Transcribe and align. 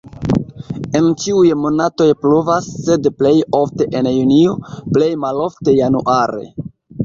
En 0.99 1.09
ĉiuj 1.23 1.51
monatoj 1.65 2.07
pluvas, 2.23 2.71
sed 2.87 3.11
plej 3.21 3.35
ofte 3.61 3.89
en 4.03 4.11
junio, 4.17 4.59
plej 4.99 5.15
malofte 5.27 5.81
januare. 5.85 6.47